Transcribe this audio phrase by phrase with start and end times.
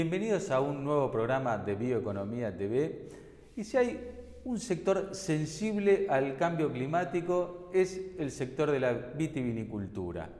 [0.00, 3.08] Bienvenidos a un nuevo programa de Bioeconomía TV.
[3.56, 3.98] Y si hay
[4.44, 10.30] un sector sensible al cambio climático es el sector de la vitivinicultura.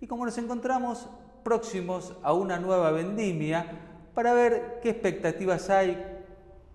[0.00, 1.08] Y como nos encontramos
[1.44, 3.64] próximos a una nueva vendimia,
[4.14, 5.96] para ver qué expectativas hay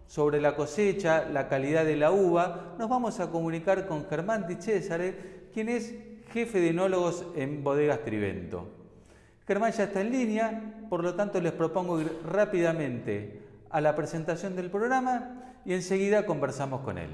[0.07, 4.55] sobre la cosecha, la calidad de la uva, nos vamos a comunicar con Germán Di
[4.55, 5.93] Cesare, quien es
[6.31, 8.78] jefe de enólogos en Bodegas Trivento.
[9.49, 14.55] Germán ya está en línea, por lo tanto les propongo ir rápidamente a la presentación
[14.55, 17.09] del programa y enseguida conversamos con él.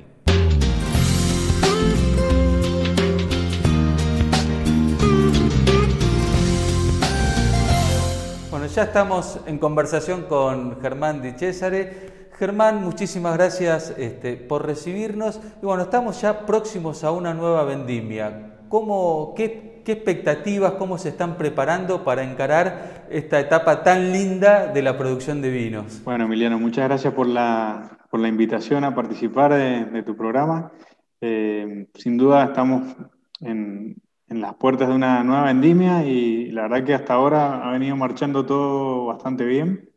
[8.51, 12.27] Bueno, ya estamos en conversación con Germán Di Cesare.
[12.37, 15.39] Germán, muchísimas gracias este, por recibirnos.
[15.61, 18.57] Y bueno, estamos ya próximos a una nueva vendimia.
[18.67, 24.81] ¿Cómo, qué ¿Qué expectativas, cómo se están preparando para encarar esta etapa tan linda de
[24.81, 26.01] la producción de vinos?
[26.03, 30.71] Bueno, Emiliano, muchas gracias por la, por la invitación a participar de, tu programa.
[31.21, 32.95] Eh, sin duda estamos
[33.41, 33.95] en,
[34.27, 37.95] en, las puertas de una nueva vendimia y la verdad que hasta ahora ha venido
[37.95, 39.91] marchando todo bastante bien.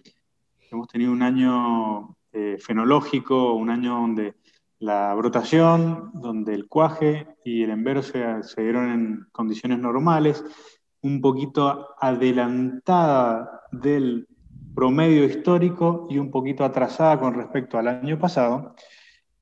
[0.70, 4.34] Hemos tenido un año eh, fenológico, un año donde
[4.80, 10.44] la brotación, donde el cuaje y el embero se, dieron en condiciones normales,
[11.02, 14.28] un poquito adelantada del
[14.74, 18.74] promedio histórico y un poquito atrasada con respecto al año pasado,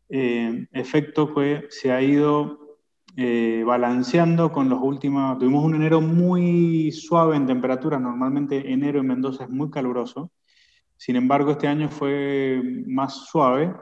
[0.09, 2.59] eh, efecto que se ha ido
[3.17, 9.07] eh, balanceando con los últimos, tuvimos un enero muy suave en temperaturas, normalmente enero en
[9.07, 10.31] Mendoza es muy caluroso,
[10.97, 13.75] sin embargo este año fue más suave,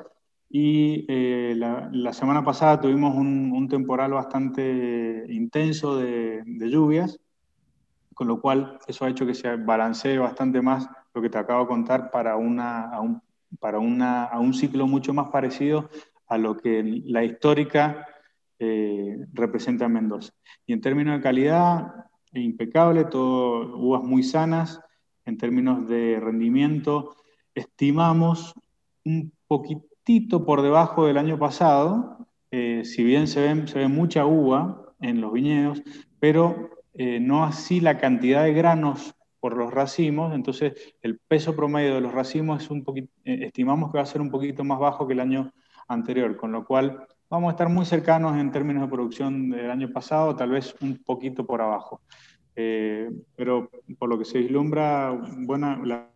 [0.56, 7.18] y eh, la, semana pasada tuvimos un, temporal bastante intenso de, lluvias,
[8.14, 11.62] con lo cual eso ha hecho que se balancee bastante más lo que te acabo
[11.62, 13.20] de contar para, una, a, un,
[13.58, 15.90] para una, a un ciclo mucho más parecido
[16.28, 18.06] a lo que la histórica
[18.60, 20.34] eh, representa en Mendoza.
[20.66, 24.80] Y en términos de calidad, impecable, todo, uvas muy sanas,
[25.24, 27.16] en términos de rendimiento,
[27.56, 28.54] estimamos
[29.04, 29.93] un poquito
[30.44, 35.20] por debajo del año pasado, eh, si bien se, ven, se ve mucha uva en
[35.20, 35.82] los viñedos,
[36.20, 41.94] pero eh, no así la cantidad de granos por los racimos, entonces el peso promedio
[41.94, 44.78] de los racimos es un poquito, eh, estimamos que va a ser un poquito más
[44.78, 45.52] bajo que el año
[45.88, 49.90] anterior, con lo cual vamos a estar muy cercanos en términos de producción del año
[49.90, 52.02] pasado, tal vez un poquito por abajo.
[52.54, 56.13] pero por lo que se vislumbra, buena, la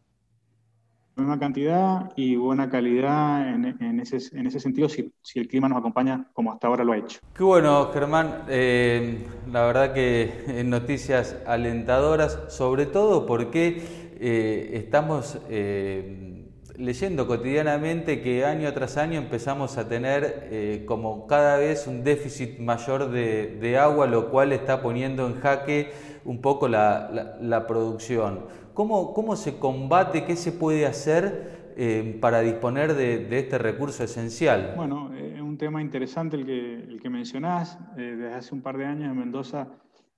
[1.18, 5.78] buena cantidad y buena calidad en, ese, en ese, sentido si, si, el clima nos
[5.78, 7.20] acompaña como hasta ahora lo ha hecho.
[7.34, 8.44] Qué bueno, Germán.
[8.48, 13.82] Eh, la verdad que noticias alentadoras, sobre todo porque
[14.20, 16.46] eh, estamos eh,
[16.76, 23.10] leyendo cotidianamente que año tras año empezamos a tener como cada vez un déficit mayor
[23.10, 25.90] de, de, agua, lo cual está poniendo en jaque
[26.24, 28.44] un poco la, la, la producción.
[28.78, 34.74] ¿Cómo, se combate, qué se puede hacer eh, para disponer de, este recurso esencial?
[34.76, 37.76] Bueno, eh, es un tema interesante el que, el que mencionás.
[37.96, 39.66] Eh, desde hace un par de años en Mendoza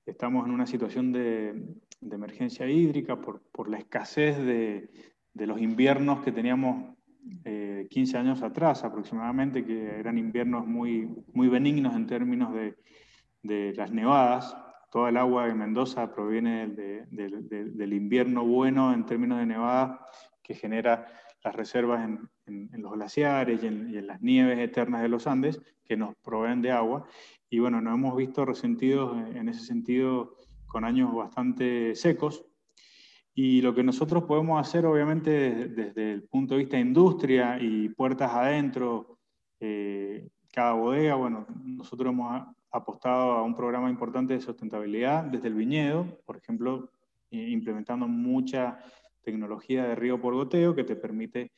[0.05, 1.55] estamos en una situación de,
[2.03, 4.91] emergencia hídrica por, la escasez de,
[5.33, 6.95] los inviernos que teníamos
[7.89, 12.77] 15 años atrás aproximadamente, que eran inviernos muy, muy benignos en términos de,
[13.43, 14.55] de las nevadas
[14.91, 20.05] toda el agua de Mendoza proviene del invierno bueno en términos de nevada
[20.43, 21.07] que genera
[21.45, 22.05] las reservas
[22.47, 26.73] en, los glaciares y en, las nieves eternas de los Andes que nos proveen de
[26.73, 27.07] agua.
[27.49, 30.37] Y bueno, nos hemos visto resentidos en ese sentido
[30.67, 32.45] con años bastante secos.
[33.33, 37.89] Y lo que nosotros podemos hacer, obviamente, desde el punto de vista de industria y
[37.89, 39.19] puertas adentro,
[39.61, 45.55] eh, cada bodega, bueno, nosotros hemos apostado a un programa importante de sustentabilidad desde el
[45.55, 46.91] viñedo, por ejemplo,
[47.31, 48.79] implementando mucha
[49.23, 51.53] tecnología de río por goteo que te permite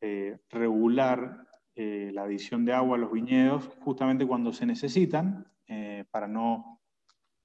[0.00, 6.04] eh, regular eh, la adición de agua a los viñedos justamente cuando se necesitan eh,
[6.10, 6.80] para no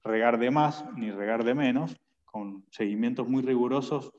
[0.04, 4.12] regar de más ni regar de menos, con seguimientos muy rigurosos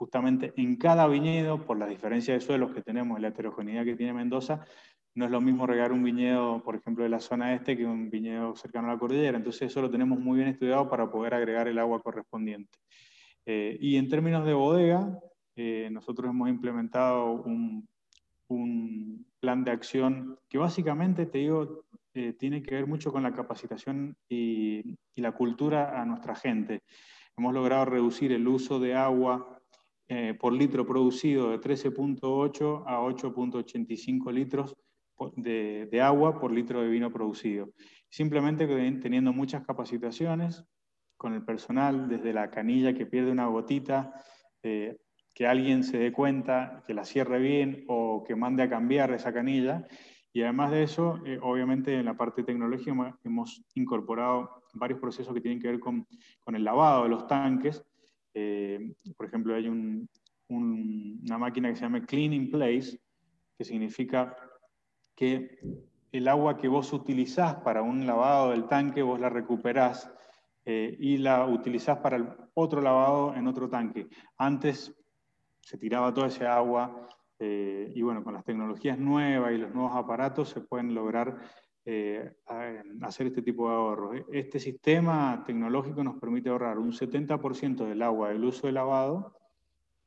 [0.00, 3.96] justamente en cada viñedo por la diferencia de suelos que tenemos y la heterogeneidad que
[3.96, 4.64] tiene Mendoza,
[5.14, 8.08] no es lo mismo regar un viñedo, por ejemplo, de la zona este que un
[8.08, 9.36] viñedo cercano a la cordillera.
[9.36, 12.78] Entonces eso lo tenemos muy bien estudiado para poder agregar el agua correspondiente.
[13.44, 15.18] Eh, y en términos de bodega,
[15.54, 17.86] eh, nosotros hemos implementado un,
[19.38, 24.16] plan de acción que básicamente, te digo, eh, tiene que ver mucho con la capacitación
[24.28, 26.82] y, y, la cultura a nuestra gente.
[27.36, 29.59] Hemos logrado reducir el uso de agua
[30.12, 34.76] eh, por litro producido de 13.8 a 8.85 litros
[35.36, 37.70] de, de, agua por litro de vino producido.
[38.08, 40.64] Simplemente teniendo muchas capacitaciones
[41.16, 44.12] con el personal, desde la canilla que pierde una gotita,
[44.64, 44.96] eh,
[45.32, 49.32] que alguien se dé cuenta, que la cierre bien o que mande a cambiar esa
[49.32, 49.86] canilla.
[50.32, 55.40] Y además de eso, eh, obviamente en la parte tecnológica hemos incorporado varios procesos que
[55.40, 56.04] tienen que ver con,
[56.40, 57.84] con el lavado de los tanques
[58.34, 59.68] eh, por ejemplo, hay
[60.48, 62.98] una máquina que se llama Clean in Place,
[63.56, 64.36] que significa
[65.14, 65.58] que
[66.12, 70.10] el agua que vos utilizás para un lavado del tanque, vos la recuperás
[70.64, 74.08] eh, y la utilizás para otro lavado en otro tanque.
[74.36, 74.94] Antes
[75.60, 79.94] se tiraba toda ese agua eh, y bueno, con las tecnologías nuevas y los nuevos
[79.94, 81.38] aparatos se pueden lograr
[81.92, 82.32] eh,
[83.00, 84.22] hacer este tipo de ahorros.
[84.30, 89.34] Este sistema tecnológico nos permite ahorrar un 70% del agua del uso de lavado,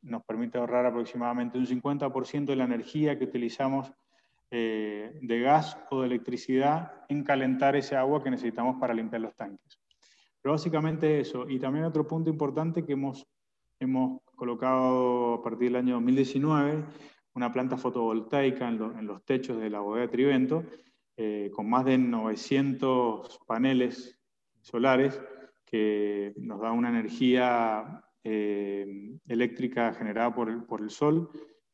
[0.02, 3.92] nos permite ahorrar aproximadamente un 50% de la energía que utilizamos
[4.50, 9.36] eh, de gas o de electricidad en calentar ese agua que necesitamos para limpiar los
[9.36, 9.78] tanques.
[10.42, 11.50] Pero básicamente eso.
[11.50, 13.28] Y también otro punto importante que hemos,
[13.78, 16.86] hemos colocado a partir del año 2019,
[17.34, 20.64] una planta fotovoltaica en, en los techos de la bodega Trivento,
[21.16, 24.20] eh, con más de 900 paneles
[24.62, 25.22] solares
[25.66, 31.30] que nos da una energía eh, eléctrica generada por el, por el, sol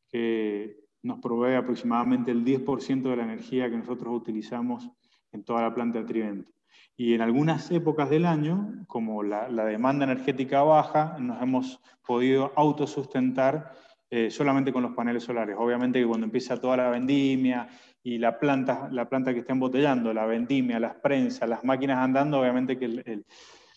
[0.08, 4.90] que nos provee aproximadamente el 10% de la energía que nosotros utilizamos
[5.32, 6.50] en toda la planta de Trivento.
[6.96, 12.52] Y en algunas épocas del año, como la, la demanda energética baja, nos hemos podido
[12.56, 13.72] autosustentar
[14.12, 15.54] eh, solamente con los paneles solares.
[15.56, 17.68] Obviamente que cuando empieza toda la vendimia
[18.02, 22.40] y la planta, la planta que está embotellando, la vendimia, las prensas, las máquinas andando,
[22.40, 23.02] obviamente que la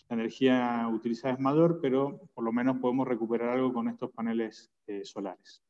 [0.08, 5.04] energía utilizada es mayor, pero por lo menos podemos recuperar algo con estos paneles eh,
[5.04, 5.62] solares.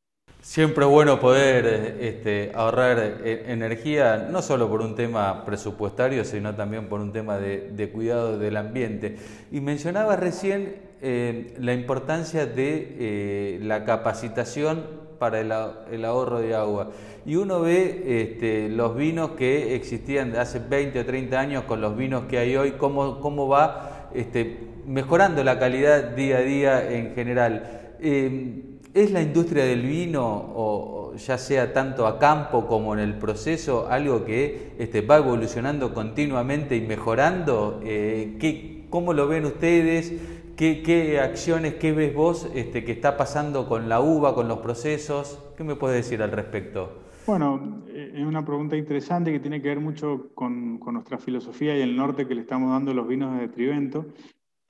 [0.45, 6.53] Siempre es bueno poder este, ahorrar eh, energía, no solo por un tema presupuestario, sino
[6.53, 9.17] también por un tema de, cuidado del ambiente.
[9.51, 14.85] Y mencionaba recién eh, la importancia de la capacitación
[15.17, 16.91] para el, ahorro de agua.
[17.25, 21.97] Y uno ve este, los vinos que existían hace 20 o 30 años con los
[21.97, 27.15] vinos que hay hoy, cómo, cómo va este, mejorando la calidad día a día en
[27.15, 27.95] general.
[27.99, 33.15] Eh, ¿Es la industria del vino, o, ya sea tanto a campo como en el
[33.15, 37.81] proceso, algo que este, va evolucionando continuamente y mejorando?
[37.83, 40.13] Eh, ¿qué, ¿Cómo lo ven ustedes?
[40.55, 45.43] ¿Qué, acciones, qué ves vos este, que está pasando con la uva, con los procesos?
[45.57, 46.93] ¿Qué me puedes decir al respecto?
[47.27, 51.81] Bueno, eh, es una pregunta interesante que tiene que ver mucho con, nuestra filosofía y
[51.81, 54.05] el norte que le estamos dando a los vinos de Trivento,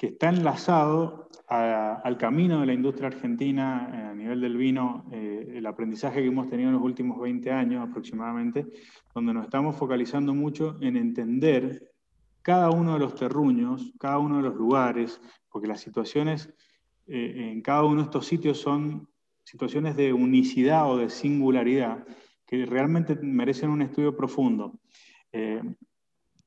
[0.05, 5.65] está enlazado al camino de la industria argentina eh, a nivel del vino, eh, el
[5.67, 8.65] aprendizaje que hemos tenido en los últimos 20 años aproximadamente,
[9.13, 11.91] donde nos estamos focalizando mucho en entender
[12.41, 16.51] cada uno de los terruños, cada uno de los lugares, porque las situaciones
[17.07, 19.07] eh, en cada uno de estos sitios son
[19.43, 22.05] situaciones de unicidad o de singularidad
[22.47, 24.79] que realmente merecen un estudio profundo.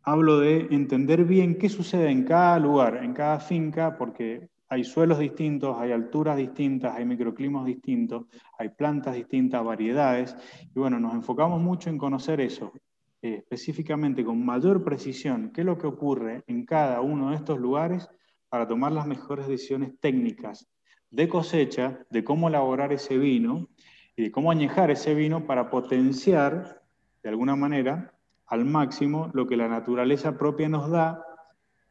[0.02, 5.18] Hablo de entender bien qué sucede en cada lugar, en cada finca, porque hay suelos
[5.18, 8.26] distintos, hay alturas distintas, hay microclimas distintos,
[8.58, 10.36] hay plantas distintas, variedades,
[10.74, 12.72] y bueno, nos enfocamos mucho en conocer eso,
[13.22, 17.58] eh, específicamente con mayor precisión qué es lo que ocurre en cada uno de estos
[17.58, 18.08] lugares
[18.48, 20.68] para tomar las mejores decisiones técnicas
[21.10, 23.68] de cosecha, de cómo elaborar ese vino
[24.16, 26.82] y de cómo añejar ese vino para potenciar,
[27.22, 28.17] de alguna manera,
[28.48, 31.22] al máximo lo que la naturaleza propia nos da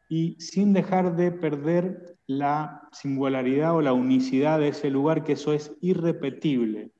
[0.08, 5.52] y sin dejar de perder la singularidad o la unicidad de ese lugar, que eso
[5.52, 6.92] es irrepetible.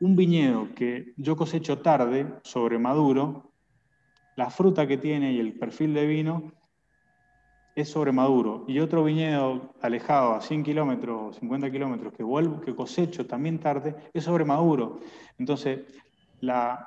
[0.00, 3.52] Un viñedo que yo cosecho tarde, sobre maduro,
[4.36, 6.52] la fruta que tiene y el perfil de vino
[7.74, 8.64] es sobre maduro.
[8.66, 13.94] Y otro viñedo alejado a 100 kilómetros, 50 kilómetros, que vuelvo, que cosecho también tarde,
[14.12, 15.00] es sobre maduro.
[15.38, 15.80] Entonces,
[16.40, 16.86] la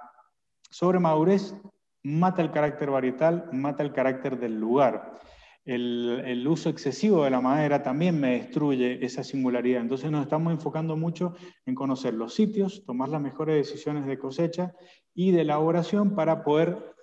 [0.70, 1.56] sobremadurez
[2.04, 5.20] mata el carácter varietal, mata el carácter del lugar.
[5.66, 9.82] El, el, uso excesivo de la madera también me destruye esa singularidad.
[9.82, 14.74] Entonces nos estamos enfocando mucho en conocer los sitios, tomar las mejores decisiones de cosecha
[15.14, 16.94] y de elaboración para poder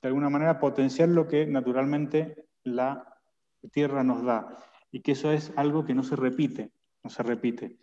[0.00, 3.04] de alguna manera potenciar lo que naturalmente la
[3.72, 4.56] tierra nos da
[4.90, 6.72] y que eso es algo que no se repite,
[7.02, 7.76] no se repite.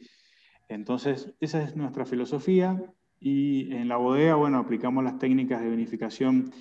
[0.68, 2.82] Entonces, esa es nuestra filosofía
[3.26, 6.52] y en la bodega, bueno, aplicamos las técnicas de vinificación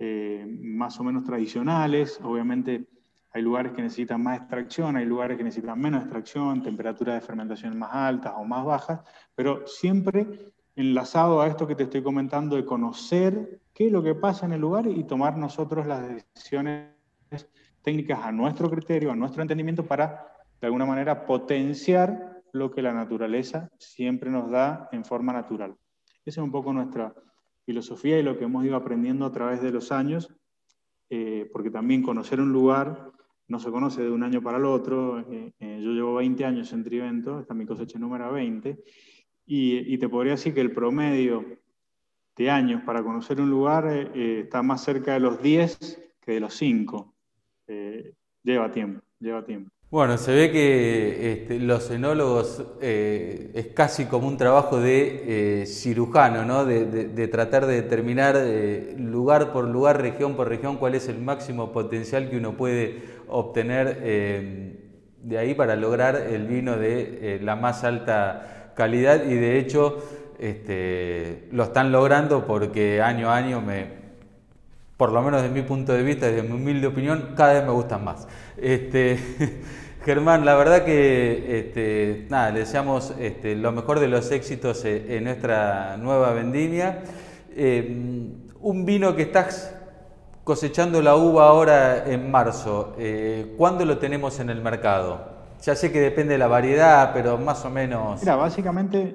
[0.00, 2.88] eh, más o menos tradicionales, obviamente
[3.30, 7.78] hay lugares que necesitan más extracción, hay lugares que necesitan menos extracción, temperaturas de fermentación
[7.78, 9.00] más altas o más bajas,
[9.36, 10.26] pero siempre
[10.74, 14.54] enlazado a esto que te estoy comentando de conocer qué es lo que pasa en
[14.54, 16.88] el lugar y tomar nosotros las decisiones
[17.82, 22.92] técnicas a nuestro criterio, a nuestro entendimiento, para de alguna manera potenciar lo que la
[22.92, 25.76] naturaleza siempre nos da en forma natural.
[26.28, 27.14] Esa es un poco nuestra
[27.64, 30.30] filosofía y lo que hemos ido aprendiendo a través de los años,
[31.08, 33.12] eh, porque también conocer un lugar
[33.46, 35.20] no se conoce de un año para el otro.
[35.20, 38.78] Eh, eh, yo llevo 20 años en Trivento, esta es mi cosecha número 20,
[39.46, 41.46] y, y, te podría decir que el promedio
[42.36, 46.52] de años para conocer un lugar está más cerca de los 10 que de los
[46.52, 47.14] 5.
[48.42, 49.77] lleva tiempo, lleva tiempo.
[49.90, 55.66] Bueno, se ve que este, los enólogos eh, es casi como un trabajo de eh,
[55.66, 56.66] cirujano, ¿no?
[56.66, 61.72] de, tratar de determinar eh, lugar por lugar, región por región, cuál es el máximo
[61.72, 64.76] potencial que uno puede obtener
[65.22, 70.04] de ahí para lograr el vino de la más alta calidad y de hecho
[70.38, 73.97] este, lo están logrando porque año a año me,
[74.98, 77.70] por lo menos desde mi punto de vista, desde mi humilde opinión, cada vez me
[77.70, 78.26] gustan más.
[78.56, 79.16] Este,
[80.04, 85.24] Germán, la verdad que este, nada, deseamos este, lo mejor de los éxitos eh, en
[85.24, 87.04] nuestra nueva vendimia.
[87.54, 89.72] Eh, un vino que estás
[90.42, 95.38] cosechando la uva ahora en marzo, eh, ¿cuándo lo tenemos en el mercado?
[95.62, 98.20] Ya sé que depende de la variedad, pero más o menos...
[98.20, 99.14] Mira, básicamente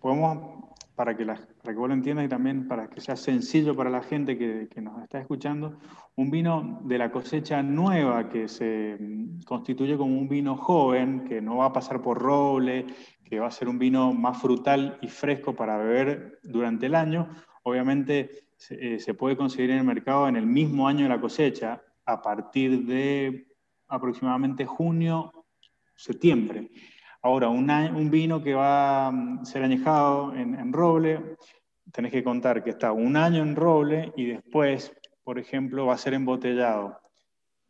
[0.00, 0.55] podemos
[0.96, 3.90] para que, la, para que vos lo entiendas y también para que sea sencillo para
[3.90, 5.78] la gente que, nos está escuchando,
[6.16, 11.42] un vino de la cosecha nueva que se mm, constituye como un vino joven, que
[11.42, 12.86] no va a pasar por roble,
[13.22, 17.28] que va a ser un vino más frutal y fresco para beber durante el año,
[17.62, 21.20] obviamente se, eh, se puede conseguir en el mercado en el mismo año de la
[21.20, 23.48] cosecha, a partir de
[23.88, 25.44] aproximadamente junio,
[25.94, 26.70] septiembre.
[27.26, 31.34] Ahora, un, vino que va a mm, ser añejado en, roble,
[31.90, 34.92] tenés que contar que está un año en roble y después,
[35.24, 37.00] por ejemplo, va a ser embotellado.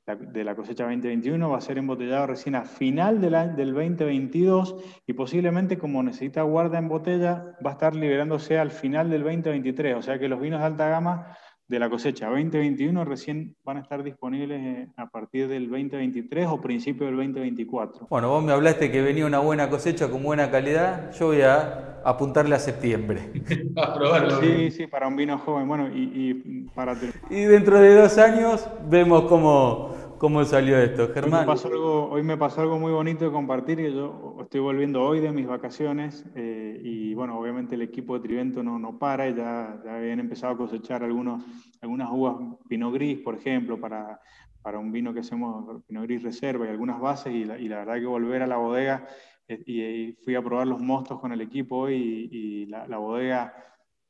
[0.06, 5.78] de la cosecha 2021 va a ser embotellado recién a final del 2022 y posiblemente
[5.78, 9.96] como necesita guarda en botella va a estar liberándose al final del 2023.
[9.96, 11.34] O sea que los vinos de alta gama
[11.68, 16.60] de la cosecha 2021 recién van a estar disponibles eh, a partir del 2023 o
[16.60, 18.06] principio del 2024.
[18.08, 22.00] Bueno, vos me hablaste que venía una buena cosecha con buena calidad, yo voy a
[22.04, 23.32] apuntarle a septiembre.
[23.76, 24.40] a probarlo.
[24.40, 25.66] Sí, sí, para un vino joven.
[25.66, 26.94] Bueno, y, y para...
[27.30, 31.40] Y dentro de dos años vemos cómo ¿Cómo salió esto, Germán?
[31.40, 34.60] Hoy me, pasó algo, hoy me pasó algo muy bonito de compartir, que yo estoy
[34.60, 38.98] volviendo hoy de mis vacaciones eh, y bueno, obviamente el equipo de Trivento no, no
[38.98, 41.44] para, ya, ya habían empezado a cosechar algunos,
[41.82, 44.18] algunas uvas Pinot Gris, por ejemplo, para,
[44.62, 47.78] para un vino que hacemos Pinot Gris Reserva y algunas bases y la, y la
[47.78, 49.06] verdad que volver a la bodega
[49.48, 52.96] eh, y, fui a probar los mostos con el equipo hoy y, y la, la
[52.96, 53.52] bodega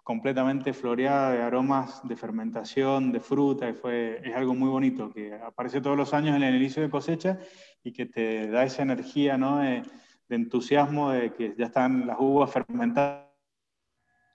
[0.06, 5.34] completamente floreada de aromas de fermentación, de fruta, y fue, es algo muy bonito, que
[5.34, 7.40] aparece todos los años en el inicio de cosecha
[7.82, 9.58] y que te da esa energía ¿no?
[9.58, 9.82] de,
[10.28, 13.26] entusiasmo de que ya están las uvas fermentando.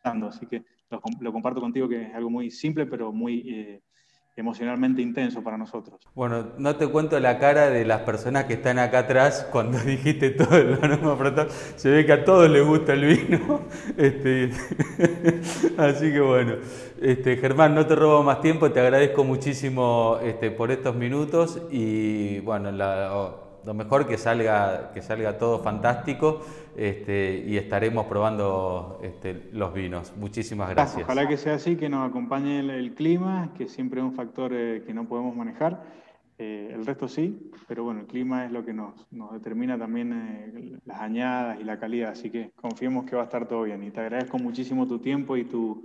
[0.04, 3.84] Así que lo, comparto contigo, que es algo muy simple, pero muy eh,
[4.36, 6.00] emocionalmente intenso para nosotros.
[6.14, 10.32] Bueno, no te cuento la cara de las personas que están acá atrás cuando dijiste
[10.32, 11.48] todo el aroma.
[11.76, 13.62] Se ve que a todos les gusta el vino.
[13.98, 14.52] Este,
[15.78, 16.56] así que bueno,
[17.02, 22.40] este, Germán, no te robo más tiempo, te agradezco muchísimo este, por estos minutos y
[22.40, 22.72] bueno,
[23.66, 26.42] lo mejor que salga, que salga todo fantástico.
[26.76, 30.14] Este, y estaremos probando este, los vinos.
[30.16, 31.04] Muchísimas gracias.
[31.04, 34.84] Ojalá que sea así, que nos acompañe el, clima, que siempre es un factor eh,
[34.86, 35.84] que no podemos manejar.
[36.38, 38.96] Eh, el resto sí, pero bueno, el clima es lo que nos,
[39.32, 43.48] determina también eh, las añadas y la calidad, así que confiemos que va a estar
[43.48, 43.84] todo bien.
[43.84, 45.84] Y te agradezco muchísimo tu tiempo y tu,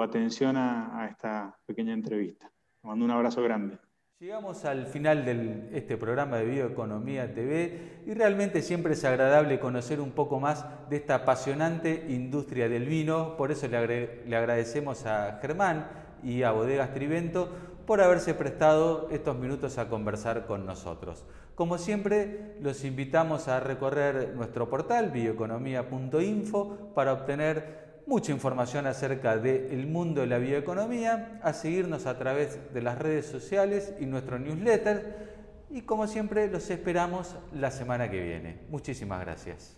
[0.00, 2.50] atención a esta pequeña entrevista.
[2.80, 3.78] Te mando un abrazo grande.
[4.24, 10.00] Llegamos al final de este programa de Bioeconomía TV y realmente siempre es agradable conocer
[10.00, 13.36] un poco más de esta apasionante industria del vino.
[13.36, 15.88] Por eso le, agradecemos a Germán
[16.22, 17.50] y a Bodegas Trivento
[17.86, 21.26] por haberse prestado estos minutos a conversar con nosotros.
[21.54, 29.86] Como siempre, los invitamos a recorrer nuestro portal bioeconomía.info para obtener mucha información acerca del
[29.86, 35.34] mundo de la bioeconomía, a seguirnos a través de las redes sociales y nuestro newsletter.
[35.70, 38.60] Y como siempre, los esperamos la semana que viene.
[38.70, 39.76] Muchísimas gracias.